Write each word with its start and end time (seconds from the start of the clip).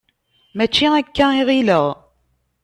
Mačči 0.57 0.87
akka 0.99 1.25
i 1.39 1.41
ɣileɣ. 1.47 1.85